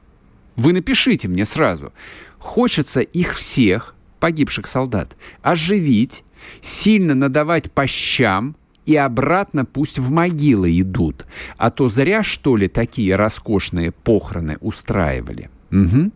[0.56, 1.92] Вы напишите мне сразу.
[2.38, 6.24] Хочется их всех, погибших солдат, оживить,
[6.60, 11.26] сильно надавать по щам, и обратно пусть в могилы идут.
[11.56, 15.50] А то зря, что ли, такие роскошные похороны устраивали.
[15.70, 16.12] Угу.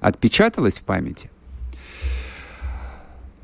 [0.00, 1.31] отпечаталось в памяти.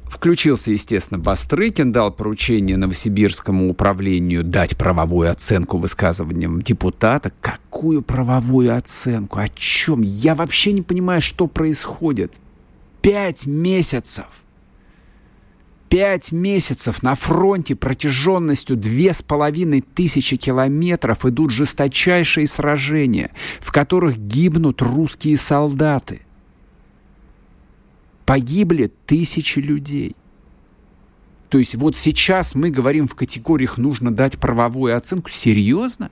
[0.08, 7.30] Включился, естественно, Бастрыкин, дал поручение Новосибирскому управлению дать правовую оценку высказываниям депутата.
[7.40, 9.38] Какую правовую оценку?
[9.38, 10.00] О чем?
[10.00, 12.40] Я вообще не понимаю, что происходит.
[13.02, 14.26] Пять месяцев.
[15.90, 24.18] Пять месяцев на фронте протяженностью две с половиной тысячи километров идут жесточайшие сражения, в которых
[24.18, 26.22] гибнут русские солдаты.
[28.28, 30.14] Погибли тысячи людей.
[31.48, 35.30] То есть вот сейчас мы говорим в категориях «нужно дать правовую оценку».
[35.30, 36.10] Серьезно?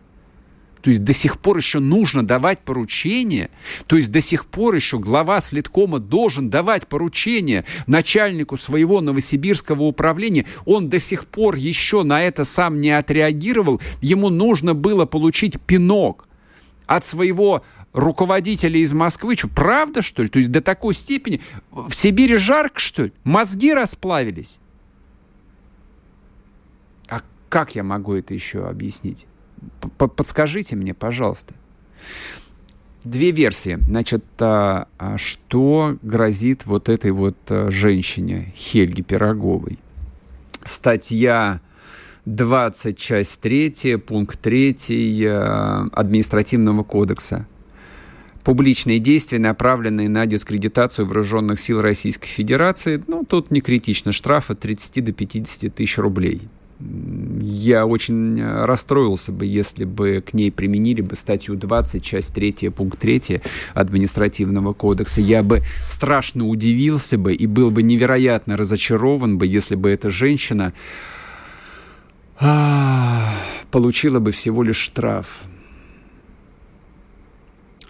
[0.80, 3.50] То есть до сих пор еще нужно давать поручения,
[3.86, 10.46] то есть до сих пор еще глава следкома должен давать поручения начальнику своего новосибирского управления.
[10.64, 13.82] Он до сих пор еще на это сам не отреагировал.
[14.00, 16.26] Ему нужно было получить пинок
[16.86, 17.62] от своего
[17.96, 19.36] руководителя из Москвы.
[19.36, 20.28] Что, правда, что ли?
[20.28, 21.40] То есть до такой степени?
[21.70, 23.12] В Сибири жарко, что ли?
[23.24, 24.60] Мозги расплавились?
[27.08, 29.26] А как я могу это еще объяснить?
[29.96, 31.54] Подскажите мне, пожалуйста.
[33.02, 33.78] Две версии.
[33.88, 39.78] Значит, а, а что грозит вот этой вот а, женщине Хельге Пироговой?
[40.64, 41.62] Статья
[42.26, 45.24] 20, часть 3, пункт 3
[45.92, 47.46] административного кодекса
[48.46, 54.60] публичные действия, направленные на дискредитацию вооруженных сил Российской Федерации, ну, тут не критично, штраф от
[54.60, 56.42] 30 до 50 тысяч рублей.
[57.40, 63.00] Я очень расстроился бы, если бы к ней применили бы статью 20, часть 3, пункт
[63.00, 63.42] 3
[63.74, 65.20] административного кодекса.
[65.20, 70.72] Я бы страшно удивился бы и был бы невероятно разочарован бы, если бы эта женщина
[72.38, 73.34] а,
[73.72, 75.42] получила бы всего лишь штраф.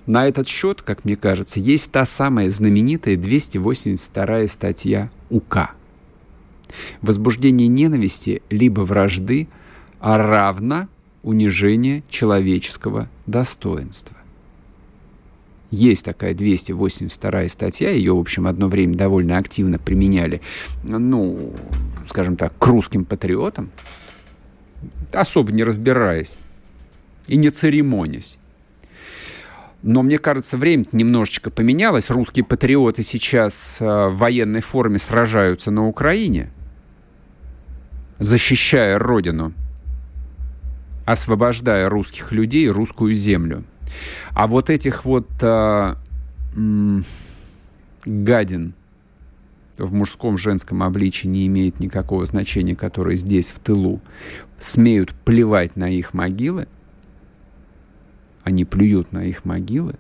[0.07, 5.73] На этот счет, как мне кажется, есть та самая знаменитая 282 статья УК.
[7.03, 9.49] Возбуждение ненависти либо вражды,
[9.99, 10.89] а равно
[11.23, 14.17] унижение человеческого достоинства.
[15.73, 20.41] Есть такая 282 статья, ее, в общем, одно время довольно активно применяли,
[20.85, 21.53] ну,
[22.07, 23.71] скажем так, к русским патриотам,
[25.13, 26.39] особо не разбираясь
[27.27, 28.39] и не церемонясь.
[29.83, 32.11] Но мне кажется, время немножечко поменялось.
[32.11, 36.51] Русские патриоты сейчас э, в военной форме сражаются на Украине,
[38.19, 39.53] защищая Родину,
[41.05, 43.65] освобождая русских людей, русскую землю.
[44.33, 45.97] А вот этих вот а,
[46.55, 47.05] м,
[48.05, 48.75] гадин
[49.79, 54.01] в мужском, женском обличии не имеет никакого значения, которые здесь, в тылу,
[54.59, 56.67] смеют плевать на их могилы,
[58.47, 59.97] они плюют на их могилы.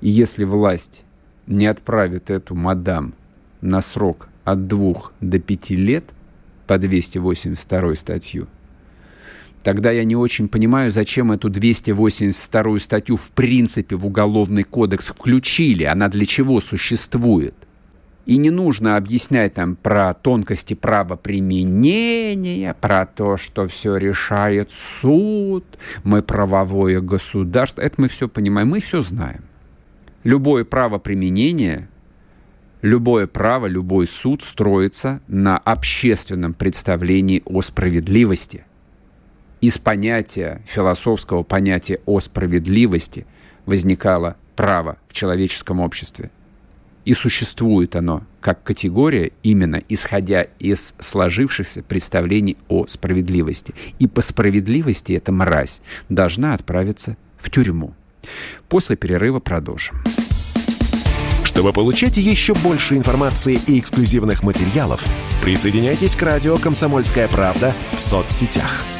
[0.00, 1.02] И если власть
[1.48, 3.12] не отправит эту мадам
[3.60, 6.04] на срок от двух до пяти лет
[6.68, 8.46] по 282 статью,
[9.64, 15.82] тогда я не очень понимаю, зачем эту 282 статью в принципе в Уголовный кодекс включили.
[15.82, 17.56] Она для чего существует?
[18.26, 25.64] И не нужно объяснять там про тонкости правоприменения, про то, что все решает суд,
[26.04, 27.80] мы правовое государство.
[27.80, 29.42] Это мы все понимаем, мы все знаем.
[30.22, 31.88] Любое правоприменение,
[32.82, 38.64] любое право, любой суд строится на общественном представлении о справедливости.
[39.62, 43.26] Из понятия, философского понятия о справедливости
[43.64, 46.30] возникало право в человеческом обществе–
[47.04, 53.74] и существует оно как категория, именно исходя из сложившихся представлений о справедливости.
[53.98, 57.94] И по справедливости эта мразь должна отправиться в тюрьму.
[58.68, 59.96] После перерыва продолжим.
[61.44, 65.04] Чтобы получать еще больше информации и эксклюзивных материалов,
[65.42, 68.84] присоединяйтесь к радио «Комсомольская правда» в соцсетях–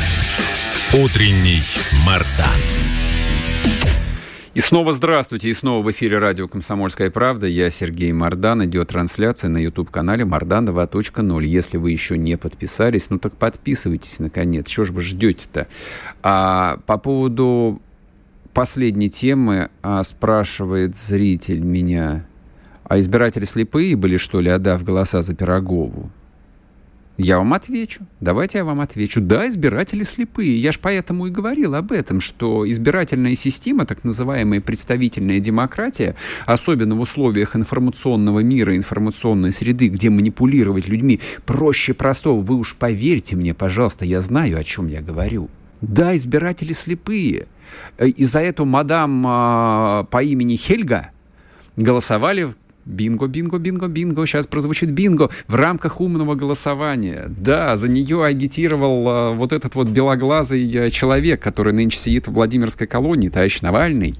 [0.93, 1.61] Утренний
[2.05, 2.59] Мардан.
[4.53, 7.47] И снова здравствуйте, и снова в эфире радио «Комсомольская правда».
[7.47, 8.65] Я Сергей Мардан.
[8.65, 11.45] Идет трансляция на YouTube-канале Мардан 2.0.
[11.45, 14.67] Если вы еще не подписались, ну так подписывайтесь, наконец.
[14.67, 15.67] Что же вы ждете-то?
[16.23, 17.81] А, по поводу
[18.53, 22.25] последней темы а, спрашивает зритель меня,
[22.83, 26.11] А избиратели слепые были, что ли, отдав голоса за Пирогову?
[27.23, 28.07] Я вам отвечу.
[28.19, 29.21] Давайте я вам отвечу.
[29.21, 30.57] Да, избиратели слепые.
[30.57, 36.15] Я же поэтому и говорил об этом, что избирательная система, так называемая представительная демократия,
[36.47, 42.39] особенно в условиях информационного мира, информационной среды, где манипулировать людьми проще простого.
[42.39, 45.47] Вы уж поверьте мне, пожалуйста, я знаю, о чем я говорю.
[45.81, 47.45] Да, избиратели слепые.
[47.99, 51.11] Э, и за эту мадам э, по имени Хельга
[51.75, 52.55] голосовали
[52.85, 54.25] Бинго, бинго, бинго, бинго.
[54.25, 57.25] Сейчас прозвучит бинго в рамках умного голосования.
[57.27, 62.33] Да, за нее агитировал а, вот этот вот белоглазый а, человек, который нынче сидит в
[62.33, 64.15] Владимирской колонии, товарищ Навальный.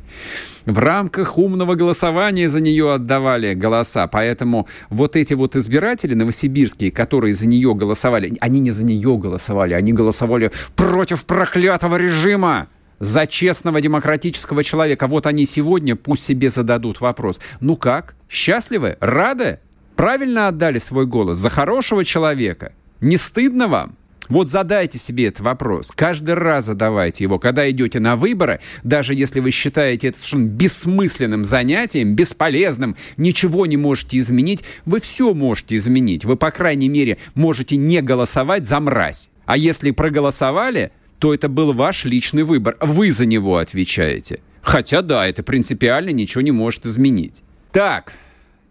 [0.65, 4.07] В рамках умного голосования за нее отдавали голоса.
[4.07, 9.73] Поэтому вот эти вот избиратели новосибирские, которые за нее голосовали, они не за нее голосовали,
[9.73, 12.67] они голосовали против проклятого режима
[12.99, 15.07] за честного демократического человека.
[15.07, 17.39] Вот они сегодня пусть себе зададут вопрос.
[17.59, 18.15] Ну как?
[18.31, 18.95] Счастливы?
[19.01, 19.59] Рады?
[19.97, 22.71] Правильно отдали свой голос за хорошего человека?
[23.01, 23.97] Не стыдно вам?
[24.29, 25.91] Вот задайте себе этот вопрос.
[25.93, 31.43] Каждый раз задавайте его, когда идете на выборы, даже если вы считаете это совершенно бессмысленным
[31.43, 36.23] занятием, бесполезным, ничего не можете изменить, вы все можете изменить.
[36.23, 39.29] Вы, по крайней мере, можете не голосовать за мразь.
[39.45, 42.77] А если проголосовали, то это был ваш личный выбор.
[42.79, 44.39] Вы за него отвечаете.
[44.61, 47.43] Хотя да, это принципиально ничего не может изменить.
[47.71, 48.13] Так,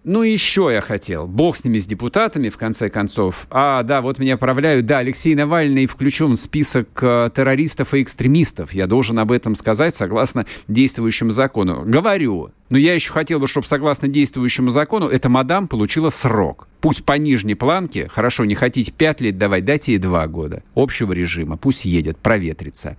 [0.05, 1.27] ну еще я хотел.
[1.27, 3.47] Бог с ними, с депутатами, в конце концов.
[3.51, 4.85] А, да, вот меня отправляют.
[4.85, 8.73] Да, Алексей Навальный включен в список э, террористов и экстремистов.
[8.73, 11.83] Я должен об этом сказать согласно действующему закону.
[11.85, 12.51] Говорю.
[12.69, 16.69] Но я еще хотел бы, чтобы согласно действующему закону эта мадам получила срок.
[16.81, 21.13] Пусть по нижней планке, хорошо, не хотите 5 лет давать, дайте ей 2 года общего
[21.13, 21.57] режима.
[21.57, 22.97] Пусть едет, проветрится.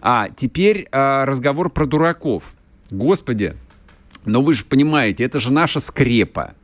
[0.00, 2.54] А теперь э, разговор про дураков.
[2.90, 3.54] Господи,
[4.24, 6.54] но вы же понимаете, это же наша скрепа.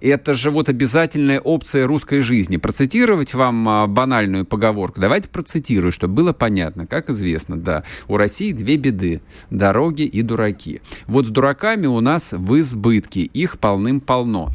[0.00, 2.58] Это же вот обязательная опция русской жизни.
[2.58, 5.00] Процитировать вам а, банальную поговорку.
[5.00, 6.86] Давайте процитирую, чтобы было понятно.
[6.86, 9.22] Как известно, да, у России две беды.
[9.48, 10.82] Дороги и дураки.
[11.06, 13.22] Вот с дураками у нас в избытке.
[13.22, 14.50] Их полным-полно.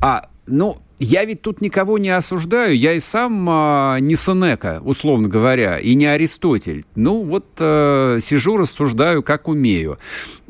[0.00, 5.28] А, ну, я ведь тут никого не осуждаю, я и сам а, не Сенека, условно
[5.28, 6.84] говоря, и не Аристотель.
[6.96, 9.98] Ну вот а, сижу, рассуждаю, как умею.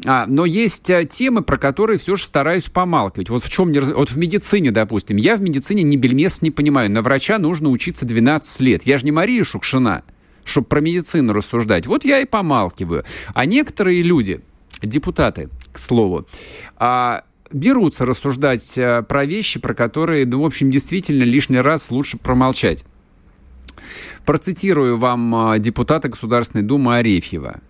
[0.06, 3.28] А, но есть а, темы, про которые все же стараюсь помалкивать.
[3.28, 3.80] Вот в чем не...
[3.80, 5.18] Вот в медицине, допустим.
[5.18, 6.90] Я в медицине ни бельмес не понимаю.
[6.90, 8.82] На врача нужно учиться 12 лет.
[8.84, 10.02] Я же не Мария Шукшина,
[10.44, 11.86] чтобы про медицину рассуждать.
[11.86, 13.04] Вот я и помалкиваю.
[13.34, 14.40] А некоторые люди,
[14.80, 16.26] депутаты, к слову,
[16.76, 22.18] а, берутся рассуждать э, про вещи, про которые, ну, в общем, действительно лишний раз лучше
[22.18, 22.84] промолчать.
[24.24, 27.60] Процитирую вам э, депутата Государственной Думы Арефьева.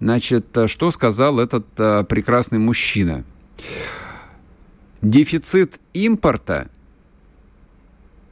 [0.00, 1.66] Значит, э, что сказал этот
[2.08, 3.24] прекрасный мужчина?
[5.02, 6.70] Дефицит импорта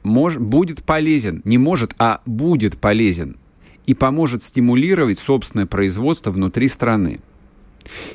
[0.03, 3.37] мож, будет полезен, не может, а будет полезен
[3.85, 7.19] и поможет стимулировать собственное производство внутри страны.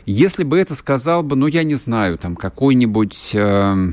[0.05, 3.93] Если бы это сказал бы, ну, я не знаю, там какой-нибудь э,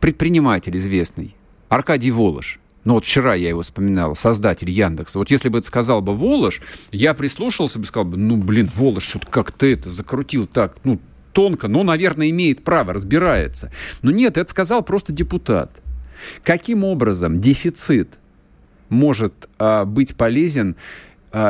[0.00, 1.34] предприниматель известный,
[1.68, 5.18] Аркадий Волош, ну вот вчера я его вспоминал, создатель Яндекса.
[5.18, 6.60] Вот если бы это сказал бы Волош,
[6.92, 11.00] я прислушался бы сказал бы, ну, блин, Волош, что-то как ты это закрутил так, ну,
[11.32, 13.72] тонко, ну, наверное, имеет право, разбирается.
[14.02, 15.72] Но нет, это сказал просто депутат.
[16.42, 18.18] Каким образом дефицит
[18.88, 20.76] может а, быть полезен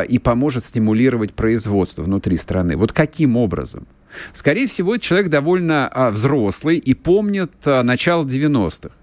[0.09, 2.77] и поможет стимулировать производство внутри страны.
[2.77, 3.87] Вот каким образом?
[4.33, 8.95] Скорее всего, человек довольно а, взрослый и помнит а, начало 90-х.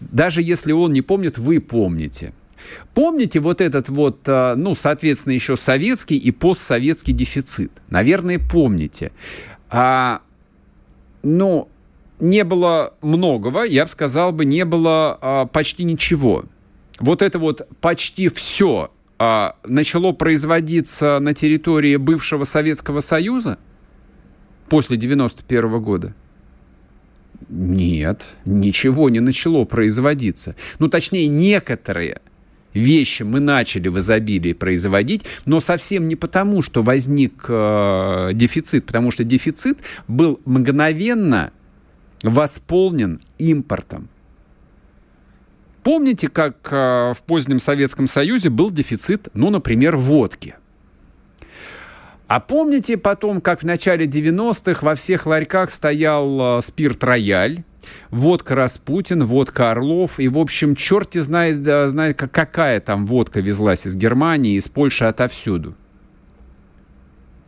[0.00, 2.34] Даже если он не помнит, вы помните.
[2.92, 7.72] Помните вот этот вот, ну, соответственно, еще советский и постсоветский дефицит?
[7.88, 9.12] Наверное, помните.
[9.70, 10.20] А,
[11.22, 11.68] ну,
[12.18, 16.44] не было многого, я бы сказал бы, не было а, почти ничего.
[16.98, 18.99] Вот это вот почти все а,
[19.64, 23.58] начало производиться на территории бывшего Советского Союза
[24.68, 26.14] после 91 года?
[27.48, 30.56] Нет, ничего не начало производиться.
[30.78, 32.20] Ну, точнее, некоторые
[32.72, 39.10] вещи мы начали в изобилии производить, но совсем не потому, что возник э, дефицит, потому
[39.10, 41.52] что дефицит был мгновенно
[42.22, 44.08] восполнен импортом.
[45.82, 50.56] Помните, как э, в позднем Советском Союзе был дефицит, ну, например, водки?
[52.26, 57.64] А помните потом, как в начале 90-х во всех ларьках стоял э, спирт «Рояль»,
[58.10, 63.96] водка «Распутин», водка «Орлов», и, в общем, черти знает, знает, какая там водка везлась из
[63.96, 65.74] Германии, из Польши, отовсюду.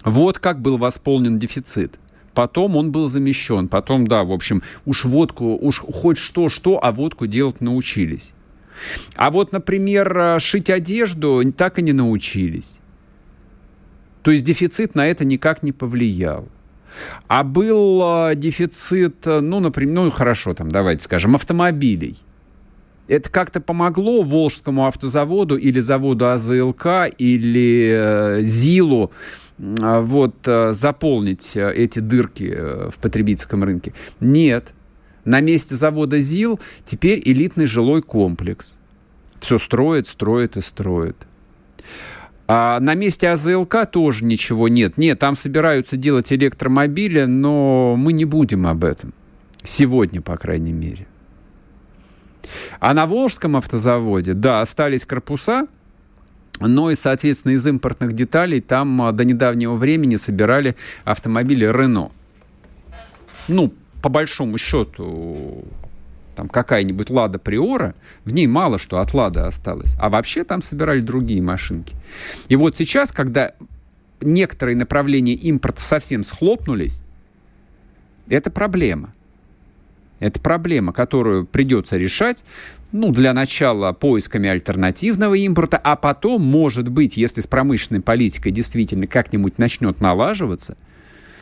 [0.04, 2.00] Вот как был восполнен дефицит.
[2.34, 3.68] Потом он был замещен.
[3.68, 8.34] Потом, да, в общем, уж водку, уж хоть что-что, а водку делать научились.
[9.16, 12.80] А вот, например, э, шить одежду так и не научились.
[14.22, 16.48] То есть дефицит на это никак не повлиял.
[17.28, 22.16] А был э, дефицит, э, ну, например, ну, хорошо, там, давайте скажем, автомобилей.
[23.12, 29.12] Это как-то помогло Волжскому автозаводу или заводу АЗЛК или э, ЗИЛу
[29.58, 32.56] э, вот, э, заполнить э, эти дырки
[32.88, 33.92] в потребительском рынке?
[34.20, 34.72] Нет.
[35.26, 38.78] На месте завода ЗИЛ теперь элитный жилой комплекс.
[39.40, 41.18] Все строит, строит и строит.
[42.48, 44.96] А на месте АЗЛК тоже ничего нет.
[44.96, 49.12] Нет, там собираются делать электромобили, но мы не будем об этом.
[49.62, 51.06] Сегодня, по крайней мере.
[52.80, 55.66] А на Волжском автозаводе, да, остались корпуса,
[56.61, 62.12] но и, соответственно, из импортных деталей там а, до недавнего времени собирали автомобили Рено.
[63.48, 65.64] Ну, по большому счету,
[66.34, 67.94] там какая-нибудь Лада Приора,
[68.24, 69.96] в ней мало что от Лада осталось.
[70.00, 71.94] А вообще там собирали другие машинки.
[72.48, 73.53] И вот сейчас, когда
[74.20, 77.03] некоторые направления импорта совсем схлопнулись,
[78.28, 79.12] это проблема.
[80.22, 82.44] Это проблема, которую придется решать,
[82.92, 89.08] ну, для начала поисками альтернативного импорта, а потом, может быть, если с промышленной политикой действительно
[89.08, 90.76] как-нибудь начнет налаживаться,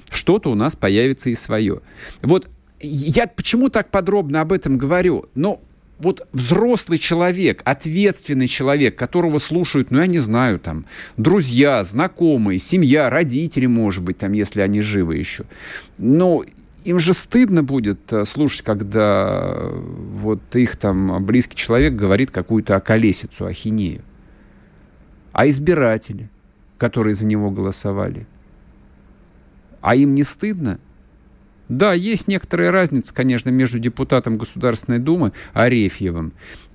[0.09, 1.83] что-то у нас появится и свое.
[2.23, 2.49] Вот
[2.81, 5.27] я почему так подробно об этом говорю?
[5.35, 5.61] Ну,
[5.99, 10.87] вот взрослый человек, ответственный человек, которого слушают, ну, я не знаю, там,
[11.19, 15.45] друзья, знакомые, семья, родители, может быть, там, если они живы еще.
[15.99, 16.43] Но
[16.85, 23.47] им же стыдно будет э, слушать, когда вот их там близкий человек говорит какую-то околесицу,
[23.47, 24.03] ахинею.
[25.33, 26.29] А избиратели,
[26.79, 28.27] которые за него голосовали,
[29.81, 30.79] а им не стыдно?
[31.69, 36.33] Да, есть некоторая разница, конечно, между депутатом Государственной Думы Арефьевым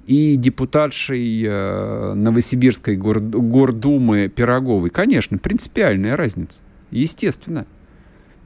[0.07, 4.89] и депутатшей э, Новосибирской гор, гордумы Пироговой.
[4.89, 6.61] Конечно, принципиальная разница.
[6.91, 7.65] Естественно.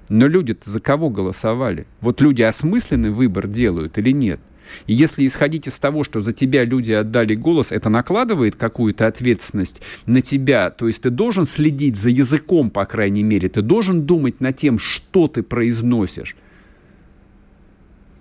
[0.09, 1.85] Но люди-то за кого голосовали?
[2.01, 4.39] Вот люди осмысленный выбор делают или нет?
[4.87, 9.81] И если исходить из того, что за тебя люди отдали голос, это накладывает какую-то ответственность
[10.05, 10.69] на тебя.
[10.69, 13.49] То есть ты должен следить за языком, по крайней мере.
[13.49, 16.35] Ты должен думать над тем, что ты произносишь.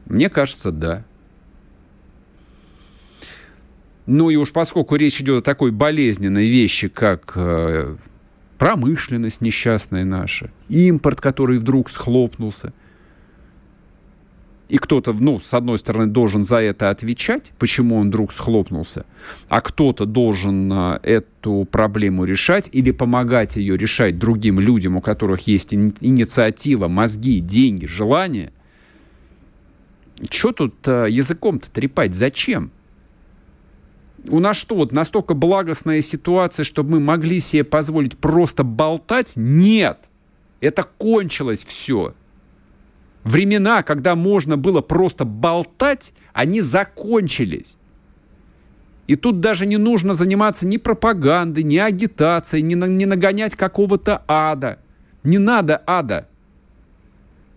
[0.07, 1.05] Мне кажется, да.
[4.07, 7.97] Ну и уж поскольку речь идет о такой болезненной вещи, как э,
[8.59, 12.73] промышленность несчастная наша, импорт, который вдруг схлопнулся–
[14.69, 19.07] и кто-то, ну, с одной стороны, должен за это отвечать, почему он вдруг схлопнулся,
[19.49, 25.47] а кто-то должен а, эту проблему решать или помогать ее решать другим людям, у которых
[25.47, 28.53] есть инициатива, мозги, деньги, желание.
[30.29, 32.15] Что тут а, языком-то трепать?
[32.15, 32.71] Зачем?
[34.29, 39.33] У нас что, вот настолько благостная ситуация, чтобы мы могли себе позволить просто болтать?
[39.37, 39.99] Нет!
[40.61, 42.14] Это кончилось все.
[43.25, 47.77] Времена, когда можно было просто болтать, они закончились.
[49.07, 54.79] И тут даже не нужно заниматься ни пропагандой, ни агитацией, ни, ни нагонять какого-то ада.
[55.25, 56.28] Не надо ада.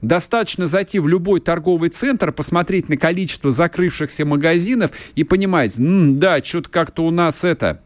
[0.01, 6.43] Достаточно зайти в любой торговый центр, посмотреть на количество закрывшихся магазинов и понимать, м-м, да,
[6.43, 7.81] что-то как-то у нас это,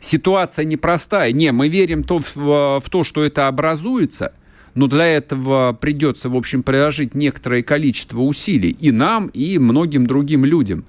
[0.00, 1.32] ситуация непростая.
[1.32, 2.36] Не, мы верим то в,
[2.80, 4.32] в то, что это образуется–
[4.78, 10.44] но для этого придется, в общем, приложить некоторое количество усилий и нам, и многим другим
[10.44, 10.84] людям.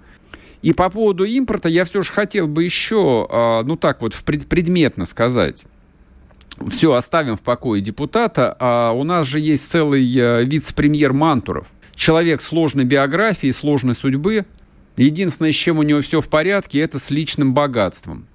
[0.61, 5.05] И по поводу импорта я все же хотел бы еще, а, ну так вот, предметно
[5.05, 5.65] сказать.
[6.67, 8.55] Все, оставим в покое депутата.
[8.59, 11.67] А у нас же есть целый э, вице-премьер Мантуров.
[11.95, 14.45] Человек сложной биографии, сложной судьбы.
[14.97, 18.27] Единственное, с чем у него все в порядке, это с личным богатством.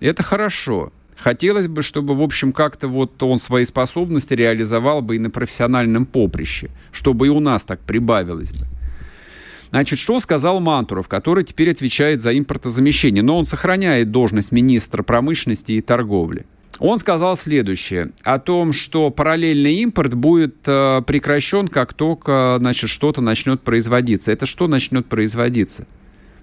[0.00, 0.92] Это хорошо.
[1.16, 6.04] Хотелось бы, чтобы, в общем, как-то вот он свои способности реализовал бы и на профессиональном
[6.04, 8.66] поприще, чтобы и у нас так прибавилось бы.
[9.70, 15.72] Значит, что сказал Мантуров, который теперь отвечает за импортозамещение, но он сохраняет должность министра промышленности
[15.72, 16.46] и торговли.
[16.78, 23.22] Он сказал следующее, о том, что параллельный импорт будет э, прекращен, как только значит, что-то
[23.22, 24.30] начнет производиться.
[24.30, 25.86] Это что начнет производиться?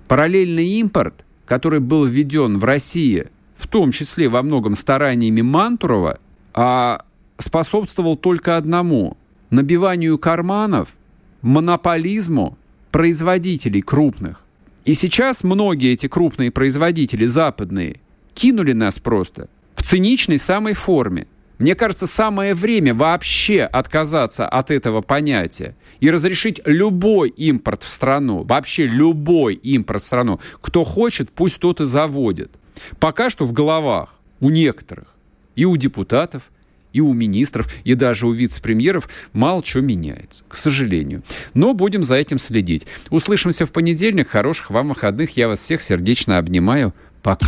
[0.08, 6.20] Параллельный импорт, который был введен в России в том числе во многом стараниями Мантурова,
[6.54, 7.06] а
[7.38, 9.18] способствовал только одному–
[9.50, 10.90] набиванию карманов,
[11.42, 12.58] монополизму
[12.92, 14.42] производителей крупных.
[14.84, 18.02] И сейчас многие эти крупные производители западные
[18.34, 19.48] кинули нас просто
[19.84, 21.28] циничной самой форме.
[21.60, 28.44] Мне кажется, самое время вообще отказаться от этого понятия и разрешить любой импорт в страну,
[28.44, 30.40] вообще любой импорт в страну.
[30.62, 32.52] Кто хочет, пусть тот и заводит.
[33.00, 35.08] Пока что в головах у некоторых
[35.56, 36.44] и у депутатов,
[36.92, 41.24] и у министров, и даже у вице-премьеров мало что меняется, к сожалению.
[41.54, 42.86] Но будем за этим следить.
[43.10, 44.30] Услышимся в понедельник.
[44.30, 45.38] Хороших вам выходных.
[45.38, 46.94] Я вас всех сердечно обнимаю.
[47.22, 47.48] Пока.